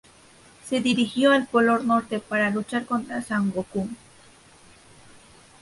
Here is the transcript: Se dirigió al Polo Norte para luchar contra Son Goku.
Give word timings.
Se 0.67 0.79
dirigió 0.81 1.31
al 1.31 1.45
Polo 1.45 1.77
Norte 1.77 2.17
para 2.19 2.49
luchar 2.49 2.87
contra 2.87 3.21
Son 3.21 3.51
Goku. 3.51 3.87